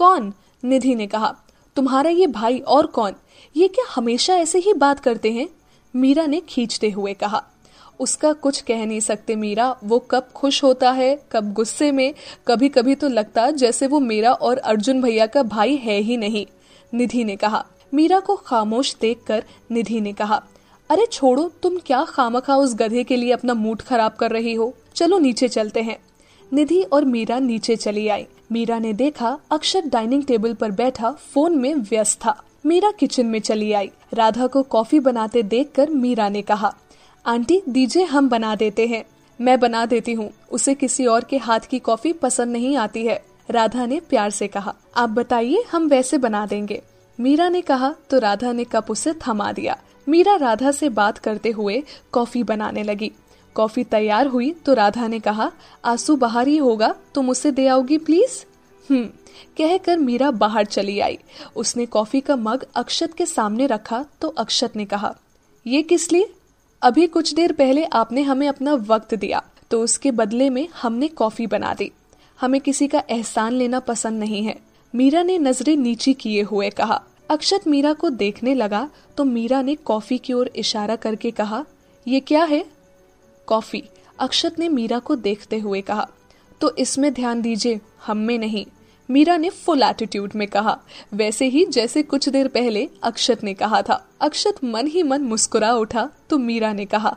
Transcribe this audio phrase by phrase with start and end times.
[0.00, 0.32] कौन?
[0.64, 1.34] निधि ने कहा,
[1.76, 3.14] तुम्हारा ये भाई और कौन?
[3.56, 5.48] ये क्या हमेशा ऐसे ही बात करते हैं?
[5.94, 7.42] मीरा ने खींचते हुए कहा,
[8.00, 12.14] उसका कुछ कह नहीं सकते मीरा, वो कब खुश होता है, कब गुस्से में
[12.48, 16.46] कभी कभी तो लगता जैसे वो मेरा और अर्जुन भैया का भाई है ही नहीं।
[16.94, 17.64] निधि ने कहा,
[17.94, 20.42] मीरा को खामोश देखकर, निधि ने कहा,
[20.90, 24.74] अरे छोड़ो, तुम क्या खामखा उस गधे के लिए अपना मूड खराब कर रही हो?
[24.94, 25.98] चलो नीचे चलते हैं।
[26.52, 31.58] निधि और मीरा नीचे चली आई। मीरा ने देखा अक्षर डाइनिंग टेबल पर बैठा फ़ोन
[31.58, 36.42] में व्यस्त था। मीरा किचन में चली आई। राधा को कॉफ़ी बनाते देखकर मीरा ने
[36.42, 36.72] कहा,
[37.26, 39.04] आंटी, दीजिए हम बना देते हैं।
[39.40, 43.20] मैं बना देती हूँ। उसे किसी और के हाथ की कॉफ़ी पसंद नहीं आती है।
[43.50, 46.82] राधा ने प्यार से कहा, आप बताइए, हम वैसे बना देंगे।
[47.18, 51.50] मीरा ने कहा तो राधा ने कप उसे थमा दिया। मीरा राधा से बात करते
[51.50, 51.82] हुए
[52.12, 53.12] कॉफ़ी बनाने लगी।
[53.56, 55.50] कॉफ़ी तैयार हुई तो राधा ने कहा,
[55.84, 58.44] आँसू बाहर ही होगा, तुम उसे दे आओगी प्लीज़
[58.88, 59.04] हम्म
[59.58, 61.18] कहकर मीरा बाहर चली आई।
[61.56, 65.14] उसने कॉफ़ी का मग अक्षत के सामने रखा तो अक्षत ने कहा,
[65.66, 66.28] ये किस लिए?
[66.82, 71.46] अभी कुछ देर पहले आपने हमें अपना वक्त दिया तो उसके बदले में हमने कॉफ़ी
[71.46, 71.90] बना दी।
[72.38, 74.56] हमें किसी का एहसान लेना पसंद नहीं है।
[74.94, 79.74] मीरा ने नज़रें नीची किए हुए कहा। अक्षत मीरा को देखने लगा तो मीरा ने
[79.76, 81.64] कॉफ़ी की ओर इशारा करके कहा,
[82.06, 82.64] ये क्या है?
[83.50, 83.82] कॉफ़ी।
[84.18, 86.08] अक्षत ने मीरा को देखते हुए कहा
[86.60, 88.64] तो इसमें ध्यान दीजिए, हम में नहीं।
[89.08, 90.76] मीरा ने फुल एटीट्यूड में कहा।
[91.14, 95.72] वैसे ही जैसे कुछ देर पहले अक्षत ने कहा था। अक्षत मन ही मन मुस्कुरा
[95.74, 97.16] उठा तो मीरा ने कहा,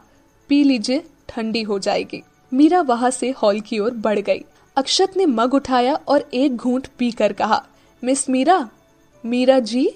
[0.50, 4.44] पी लीजिए, ठंडी हो जाएगी। मीरा वहाँ से हॉल की ओर बढ़ गई।
[4.78, 7.64] अक्षत ने मग उठाया और एक घूंट पी कर कहा,
[8.04, 8.68] मिस मीरा
[9.24, 9.90] मीरा जी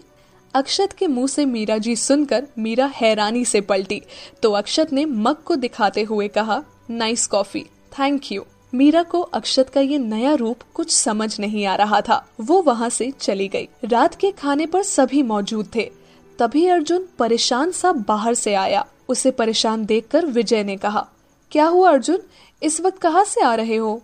[0.58, 4.02] अक्षत के मुँह से मीरा जी सुनकर मीरा हैरानी से पलटी।
[4.44, 8.46] तो अक्षत ने मग को दिखाते हुए कहा, nice coffee, thank you.
[8.74, 12.90] Meera को अक्षत का ये नया रूप कुछ समझ नहीं आ रहा था। वो वहाँ
[12.90, 15.92] से चली गई। रात के खाने पर सभी मौजूद थे।
[16.40, 21.08] तभी अर्जुन परेशान सा बाहर से आया। उसे परेशान देखकर विजय ने कहा,
[21.52, 22.20] क्या हुआ अर्जुन?
[22.64, 24.02] इस वक्त कहाँ से आ रहे हो?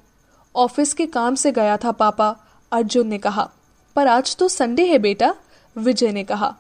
[0.56, 2.36] ऑफ़िस के काम से गया था, पापा,
[2.72, 3.52] अर्जुन ने कहा।
[3.96, 5.36] पर आज तो संडे है, बेटा।
[5.76, 6.54] विजय ने कहा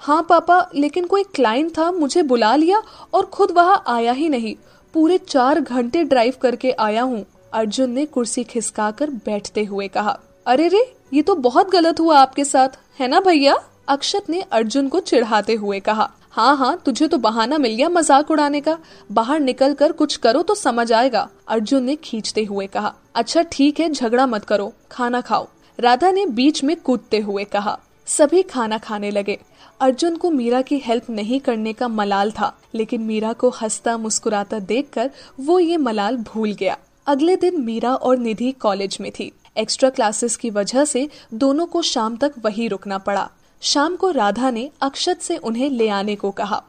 [0.00, 2.82] हाँ पापा, लेकिन कोई क्लाइंट था, मुझे बुला लिया
[3.14, 4.54] और खुद वहाँ आया ही नहीं।
[4.94, 10.68] पूरे चार घंटे ड्राइव करके आया हूँ। अर्जुन ने कुर्सी खिसकाकर बैठते हुए कहा, अरे
[10.68, 13.56] रे, ये तो बहुत गलत हुआ आपके साथ, है ना भैया?
[13.88, 18.30] अक्षत ने अर्जुन को चिढ़ाते हुए कहा हाँ हाँ तुझे तो बहाना मिल गया मज़ाक
[18.30, 18.76] उड़ाने का।
[19.10, 23.80] बाहर निकल कर कुछ करो तो समझ आएगा, अर्जुन ने खींचते हुए कहा अच्छा ठीक
[23.80, 25.46] है, झगड़ा मत करो, खाना खाओ।
[25.78, 29.38] राधा ने बीच में कूदते हुए कहा सभी खाना खाने लगे।
[29.80, 34.58] अर्जुन को मीरा की हेल्प नहीं करने का मलाल था, लेकिन मीरा को हंसता मुस्कुराता
[34.58, 35.10] देखकर
[35.40, 36.76] वो ये मलाल भूल गया।
[37.06, 41.82] अगले दिन मीरा और निधि कॉलेज में थी। एक्स्ट्रा क्लासेस की वजह से दोनों को
[41.82, 43.28] शाम तक वही रुकना पड़ा।
[43.62, 46.62] शाम को राधा ने अक्षत से उन्हें ले आने को कहा।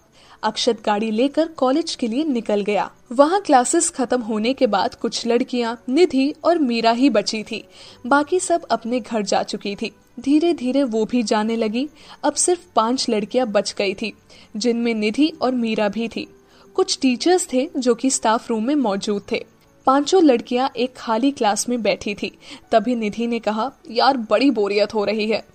[0.44, 5.28] अक्षत गाड़ी लेकर कॉलेज के लिए निकल गया। वहाँ क्लासेस खत्म होने के बाद कुछ
[5.28, 7.64] लड़कियाँ, निधि और मीरा ही बची थी।
[8.06, 11.90] बाकी सब अपने घर जा चुकी थी। धीरे धीरे वो भी जाने लगी।
[12.24, 14.14] अब सिर्फ़ पाँच लड़कियाँ बच गई थी,
[14.58, 16.28] जिनमें निधि और मीरा भी थी।
[16.76, 19.46] कुछ टीचर्स थे जो कि स्टाफ रूम में मौजूद थे।
[19.86, 22.38] पाँचों लड़कियाँ एक खाली क्लास में बैठी थी।
[22.72, 25.46] तभी निधि ने कहा, यार, बड़ी बोरियत हो रही है।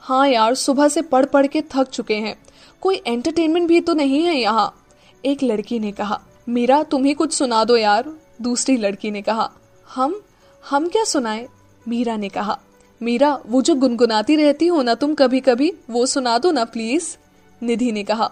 [0.00, 2.36] हाँ यार, सुबह से पढ़ पढ़ के थक चुके हैं।
[2.82, 4.84] कोई एंटरटेनमेंट भी तो नहीं है यहाँ।
[5.24, 8.12] एक लड़की ने कहा, मीरा तुम्हें कुछ सुना दो यार,
[8.42, 9.50] दूसरी लड़की ने कहा,
[9.94, 10.20] हम
[10.64, 11.48] हम क्या सुनाए?
[11.88, 12.58] मीरा ने कहा,
[13.00, 17.16] मीरा, वो जो गुनगुनाती रहती हो ना तुम कभी कभी वो सुना दो ना प्लीज़
[17.62, 18.30] निधि ने कहा,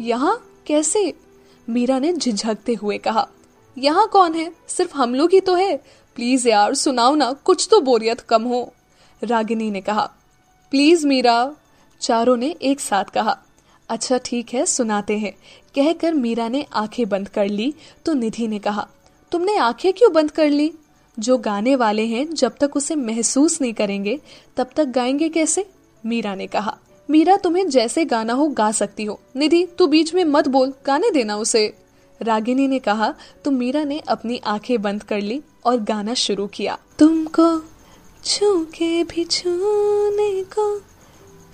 [0.00, 0.36] यहाँ?
[0.66, 1.12] कैसे?
[1.68, 3.26] मीरा ने झिझकते हुए कहा,
[3.78, 4.52] यहाँ कौन है?
[4.68, 5.76] सिर्फ़ हम लोग ही तो है।
[6.16, 8.72] प्लीज़ यार, सुनाओ ना, कुछ तो बोरियत कम हो।
[9.22, 10.10] रागिनी ने कहा
[10.70, 11.54] प्लीज़ मीरा।
[12.00, 13.38] चारों ने एक साथ कहा
[13.88, 15.32] अच्छा ठीक है, सुनाते हैं।
[15.74, 17.74] कहकर मीरा ने आँखें बंद कर ली।
[18.04, 18.88] तो निधि ने कहा,
[19.32, 20.72] तुमने आँखें क्यों बंद कर ली?
[21.18, 24.20] जो गाने वाले हैं, जब तक उसे महसूस नहीं करेंगे,
[24.56, 25.66] तब तक गाएँगे कैसे?
[26.06, 26.78] मीरा ने कहा,
[27.10, 31.10] मीरा, तुम्हें जैसे गाना हो, गा सकती हो। निधि, तू बीच में मत बोल, गाने
[31.10, 31.76] देना उसे।
[32.22, 33.14] रागिनी ने कहा
[33.44, 37.58] तो मीरा ने अपनी आँखें बंद कर ली और गाना शुरू किया। तुमको
[38.24, 40.82] छू के भी छूने को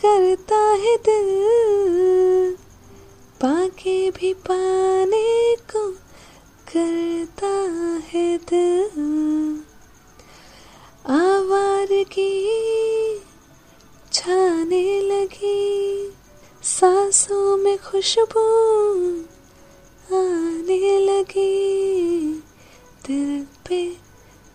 [0.00, 2.56] करता है दिल।
[3.40, 5.90] पाके भी पाने को
[6.74, 7.52] करता
[8.08, 8.88] है दिल।
[11.06, 12.32] आवार की
[14.12, 16.12] छाने लगी,
[16.62, 18.46] सांसों में खुशबू
[20.16, 21.62] आने लगी।
[23.06, 23.88] दिल पे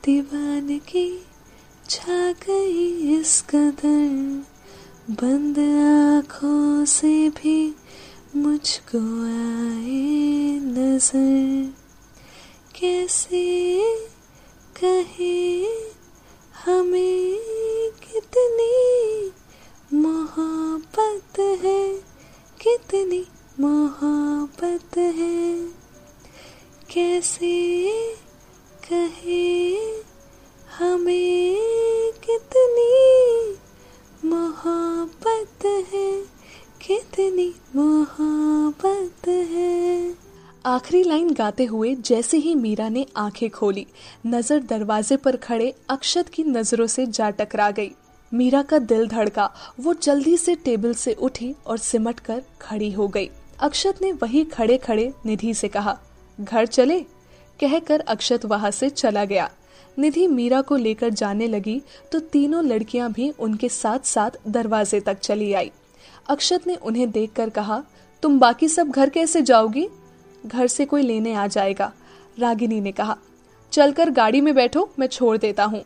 [0.06, 1.26] दीवान की
[1.90, 3.97] छा गई इस कदर।
[5.10, 7.76] बंद आँखों से भी
[8.36, 11.74] मुझको आए नज़र।
[12.76, 13.44] कैसे
[14.84, 15.66] कहे
[16.66, 17.40] हमें
[18.04, 18.76] कितनी
[19.98, 21.94] मोहब्बत है,
[22.62, 23.26] कितनी
[23.60, 25.66] मोहब्बत है।
[26.94, 27.56] कैसे
[28.90, 29.76] कहे
[30.78, 31.47] हमें
[37.78, 40.14] मोहब्बत है।
[40.66, 43.86] आखिरी लाइन गाते हुए जैसे ही मीरा ने आँखें खोली,
[44.28, 47.92] नज़र दरवाजे पर खड़े अक्षत की नज़रों से जा टकरा गई।
[48.32, 53.08] मीरा का दिल धड़का, वो जल्दी से टेबल से उठी और सिमट कर खड़ी हो
[53.08, 53.30] गई।
[53.60, 55.98] अक्षत ने वही खड़े खड़े निधि से कहा,
[56.40, 57.00] घर चले?
[57.60, 59.50] कहकर अक्षत वहाँ से चला गया।
[59.98, 61.82] निधि मीरा को लेकर जाने लगी
[62.12, 65.72] तो तीनों लड़कियाँ भी उनके साथ साथ दरवाजे तक चली आई।
[66.30, 67.84] अक्षत ने उन्हें देखकर कहा,
[68.22, 69.88] तुम बाकी सब घर कैसे जाओगी?
[70.46, 71.92] घर से कोई लेने आ जाएगा।
[72.40, 73.18] रागिनी ने कहा,
[73.72, 75.84] चलकर गाड़ी में बैठो, मैं छोड़ देता हूँ।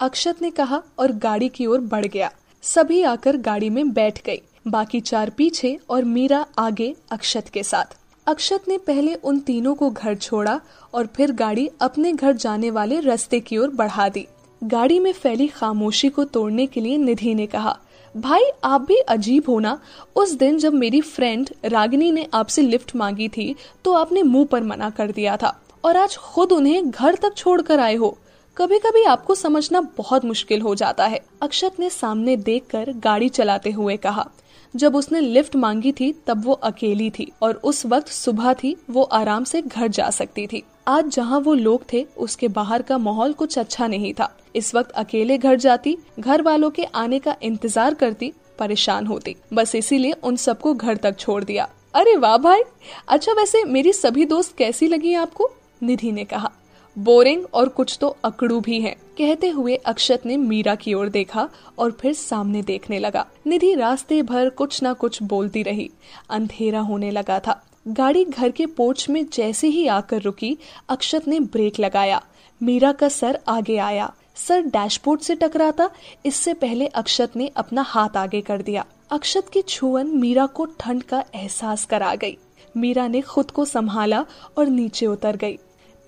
[0.00, 2.30] अक्षत ने कहा और गाड़ी की ओर बढ़ गया।
[2.62, 7.96] सभी आकर गाड़ी में बैठ गई। बाकी चार पीछे और मीरा आगे अक्षत के साथ।
[8.26, 10.60] अक्षत ने पहले उन तीनों को घर छोड़ा
[10.94, 14.26] और फिर गाड़ी अपने घर जाने वाले रास्ते की ओर बढ़ा दी।
[14.64, 17.78] गाड़ी में फैली खामोशी को तोड़ने के लिए निधि ने कहा
[18.14, 19.78] भाई, आप भी अजीब हो ना?
[20.16, 23.54] उस दिन जब मेरी फ्रेंड रागिनी ने आपसे लिफ्ट मांगी थी
[23.84, 27.80] तो आपने मुँह पर मना कर दिया था। और आज खुद उन्हें घर तक छोड़कर
[27.80, 28.16] आए हो।
[28.56, 33.70] कभी कभी आपको समझना बहुत मुश्किल हो जाता है। अक्षत ने सामने देखकर गाड़ी चलाते
[33.70, 34.28] हुए कहा
[34.74, 39.02] जब उसने लिफ्ट मांगी थी, तब वो अकेली थी और उस वक्त सुबह थी, वो
[39.02, 43.32] आराम से घर जा सकती थी। आज जहाँ वो लोग थे, उसके बाहर का माहौल
[43.32, 47.94] कुछ अच्छा नहीं था। इस वक्त अकेले घर जाती घर वालों के आने का इंतज़ार
[47.94, 52.62] करती, परेशान होती। बस इसीलिए उन सबको घर तक छोड़ दिया। अरे वाह भाई!
[53.08, 55.50] अच्छा वैसे मेरी सभी दोस्त कैसी लगी आपको?
[55.82, 56.50] निधि ने कहा।
[56.98, 61.48] बोरिंग और कुछ तो अकड़ू भी हैं। कहते हुए अक्षत ने मीरा की ओर देखा
[61.78, 65.90] और फिर सामने देखने लगा। निधि रास्ते भर कुछ न कुछ बोलती रही।
[66.30, 70.58] अंधेरा होने लगा था। गाड़ी घर के पोर्च में जैसे ही आकर रुकी,
[70.88, 72.22] अक्षत ने ब्रेक लगाया।
[72.62, 75.90] मीरा का सर आगे आया। सर डैशबोर्ड से टकराता।
[76.26, 81.02] इससे पहले अक्षत ने अपना हाथ आगे कर दिया। अक्षत की छुअन मीरा को ठंड
[81.02, 82.36] का एहसास करा गई।
[82.76, 84.24] मीरा ने खुद को संभाला
[84.58, 85.58] और नीचे उतर गई।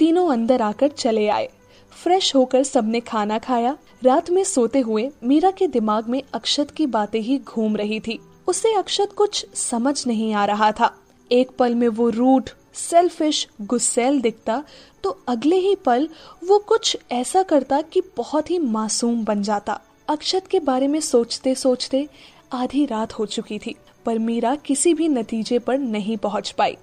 [0.02, 1.48] तीनों अंदर आकर चले आए।
[1.92, 6.86] फ्रेश होकर सबने खाना खाया। रात में सोते हुए मीरा के दिमाग में अक्षत की
[6.86, 8.18] बातें ही घूम रही थी।
[8.48, 10.90] उसे अक्षत कुछ समझ नहीं आ रहा था।
[11.30, 14.62] एक पल में वो रूट सेल्फिश गुस्सेल दिखता
[15.04, 16.08] तो अगले ही पल
[16.44, 21.54] वो कुछ ऐसा करता कि बहुत ही मासूम बन जाता। अक्षत के बारे में सोचते
[21.54, 22.06] सोचते
[22.52, 23.76] आधी रात हो चुकी थी,
[24.06, 26.76] पर मीरा किसी भी नतीजे पर नहीं पहुँच पाई।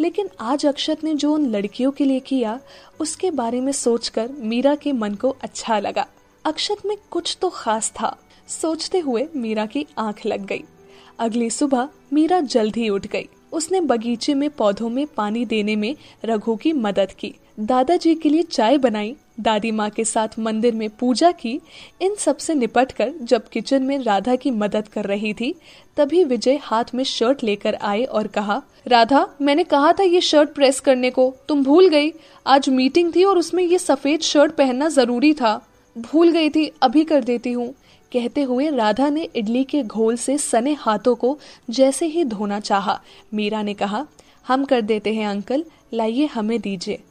[0.00, 2.60] लेकिन आज अक्षत ने जो उन लड़कियों के लिए किया,
[3.00, 6.06] उसके बारे में सोचकर मीरा के मन को अच्छा लगा।
[6.44, 8.16] अक्षत में कुछ तो खास था।
[8.48, 10.64] सोचते हुए मीरा की आँख लग गई।
[11.18, 15.96] अगली सुबह मीरा जल्द ही उठ गई। उसने बगीचे में पौधों में पानी देने में
[16.24, 20.90] रघु की मदद की। दादाजी के लिए चाय बनाई, दादी माँ के साथ मंदिर में
[20.90, 21.60] पूजा की,
[22.02, 25.54] इन सबसे निपट कर जब किचन में राधा की मदद कर रही थी,
[25.96, 30.50] तभी विजय हाथ में शर्ट लेकर आए और कहा, राधा, मैंने कहा था ये शर्ट
[30.50, 32.12] प्रेस करने को, तुम भूल गई।
[32.46, 35.66] आज मीटिंग थी और उसमें ये सफ़ेद शर्ट पहनना ज़रूरी था।
[35.98, 37.74] भूल गई थी, अभी कर देती हूँ।
[38.12, 41.38] कहते हुए राधा ने इडली के घोल से सने हाथों को
[41.70, 43.00] जैसे ही धोना चाहा।
[43.34, 44.06] मीरा ने कहा,
[44.48, 47.02] हम कर देते हैं, अंकल। लाइए हमें दीजिए।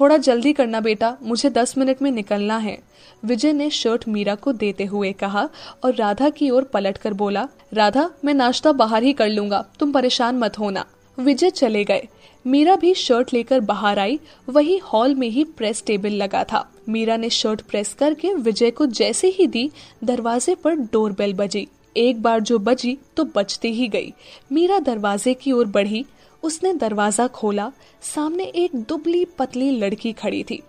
[0.00, 2.78] थोड़ा जल्दी करना बेटा, मुझे दस मिनट में निकलना है।
[3.24, 5.48] विजय ने शर्ट मीरा को देते हुए कहा
[5.84, 9.92] और राधा की ओर पलट कर बोला, राधा, मैं नाश्ता बाहर ही कर लूँगा, तुम
[9.92, 10.84] परेशान मत होना।
[11.18, 12.08] विजय चले गए।
[12.44, 14.18] मीरा भी शर्ट लेकर बाहर आई,
[14.48, 18.86] वही हॉल में ही प्रेस टेबल लगा था। मीरा ने शर्ट प्रेस करके विजय को
[18.86, 19.70] जैसे ही दी,
[20.04, 24.12] दरवाजे पर डोरबेल बजी। एक बार जो बजी तो बचते ही गई।
[24.52, 26.04] मीरा दरवाजे की ओर बढ़ी
[26.42, 27.70] उसने दरवाज़ा खोला,
[28.04, 30.62] सामने एक दुबली पतली लड़की खड़ी थी,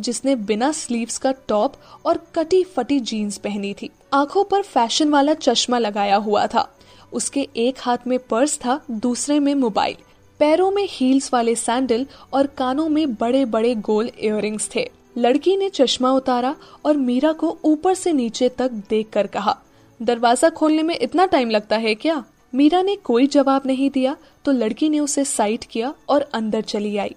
[0.00, 5.34] जिसने बिना स्लीव्स का टॉप और कटी फटी जीन्स पहनी थी। आँखों पर फ़ैशन वाला
[5.34, 6.68] चश्मा लगाया हुआ था।
[7.12, 9.96] उसके एक हाथ में पर्स था, दूसरे में मोबाइल।
[10.40, 15.68] पैरों में हील्स वाले सैंडल और कानों में बड़े बड़े गोल इयर थे। लड़की ने
[15.68, 16.54] चश्मा उतारा
[16.84, 19.56] और मीरा को ऊपर से नीचे तक देख कर कहा,
[20.00, 22.22] दरवाज़ा खोलने में इतना टाइम लगता है क्या?
[22.54, 26.96] मीरा ने कोई जवाब नहीं दिया तो लड़की ने उसे साइड किया और अंदर चली
[26.96, 27.14] आई।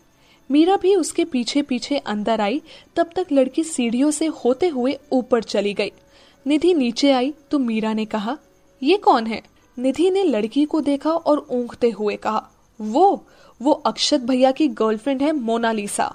[0.50, 2.62] मीरा भी उसके पीछे पीछे अंदर आई,
[2.96, 5.92] तब तक लड़की सीढ़ियों से होते हुए ऊपर चली गई।
[6.46, 8.38] निधि नीचे आई तो मीरा ने कहा,
[8.82, 9.42] ये कौन है?
[9.78, 13.26] निधि ने लड़की को देखा और ऊँघते हुए कहा, वो
[13.62, 16.14] वो अक्षत भैया की गर्लफ्रेंड है मोनालिसा।